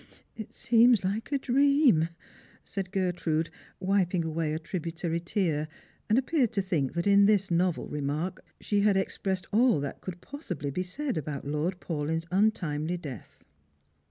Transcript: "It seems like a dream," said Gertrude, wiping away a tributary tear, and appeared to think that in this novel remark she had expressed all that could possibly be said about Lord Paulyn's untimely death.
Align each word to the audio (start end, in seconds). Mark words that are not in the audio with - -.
"It 0.35 0.55
seems 0.55 1.03
like 1.03 1.31
a 1.31 1.37
dream," 1.37 2.09
said 2.65 2.91
Gertrude, 2.91 3.51
wiping 3.79 4.25
away 4.25 4.51
a 4.51 4.57
tributary 4.57 5.19
tear, 5.19 5.67
and 6.09 6.17
appeared 6.17 6.51
to 6.53 6.61
think 6.63 6.93
that 6.93 7.05
in 7.05 7.27
this 7.27 7.51
novel 7.51 7.87
remark 7.87 8.43
she 8.59 8.81
had 8.81 8.97
expressed 8.97 9.45
all 9.51 9.79
that 9.81 10.01
could 10.01 10.19
possibly 10.19 10.71
be 10.71 10.81
said 10.81 11.19
about 11.19 11.45
Lord 11.45 11.79
Paulyn's 11.79 12.25
untimely 12.31 12.97
death. 12.97 13.45